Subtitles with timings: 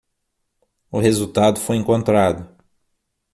[0.91, 2.49] O resultado foi encontrado